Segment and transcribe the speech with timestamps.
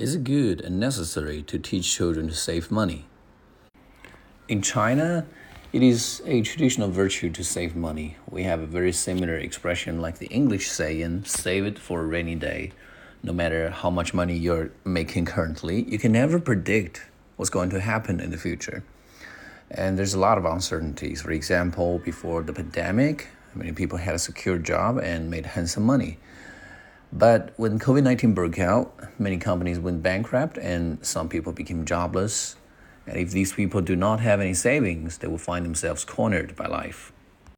[0.00, 3.04] Is it good and necessary to teach children to save money?
[4.48, 5.26] In China,
[5.74, 8.16] it is a traditional virtue to save money.
[8.30, 12.34] We have a very similar expression like the English saying, save it for a rainy
[12.34, 12.72] day.
[13.22, 17.02] No matter how much money you're making currently, you can never predict
[17.36, 18.82] what's going to happen in the future.
[19.70, 21.20] And there's a lot of uncertainties.
[21.20, 26.16] For example, before the pandemic, many people had a secure job and made handsome money.
[27.12, 32.56] But when COVID 19 broke out, many companies went bankrupt and some people became jobless.
[33.06, 36.66] And if these people do not have any savings, they will find themselves cornered by
[36.66, 37.12] life.